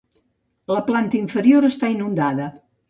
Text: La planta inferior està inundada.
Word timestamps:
La 0.75 0.81
planta 0.89 1.21
inferior 1.21 1.71
està 1.71 1.95
inundada. 1.99 2.53